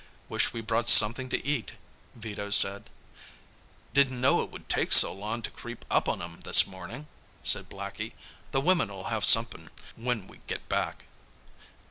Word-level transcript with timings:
"Wish 0.29 0.51
we 0.51 0.61
brought 0.61 0.89
something 0.89 1.29
to 1.29 1.45
eat," 1.45 1.73
Vito 2.15 2.49
said. 2.49 2.89
"Didn't 3.93 4.19
know 4.19 4.41
it 4.41 4.49
would 4.49 4.67
take 4.67 4.93
so 4.93 5.13
long 5.13 5.43
to 5.43 5.51
creep 5.51 5.85
up 5.91 6.09
on 6.09 6.23
'em 6.23 6.39
this 6.41 6.65
morning," 6.65 7.05
said 7.43 7.69
Blackie. 7.69 8.13
"The 8.49 8.61
women'll 8.61 9.09
have 9.13 9.23
somethin' 9.23 9.69
when 9.95 10.25
we 10.27 10.39
get 10.47 10.67
back." 10.67 11.05